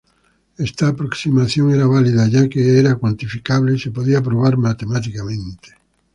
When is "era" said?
1.75-1.85, 2.79-2.95